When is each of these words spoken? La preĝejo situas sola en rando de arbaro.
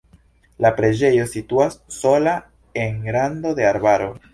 La 0.65 0.71
preĝejo 0.79 1.27
situas 1.35 1.79
sola 2.01 2.37
en 2.87 3.01
rando 3.19 3.57
de 3.63 3.73
arbaro. 3.77 4.15